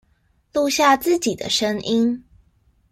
[0.51, 2.25] 錄下自己的聲音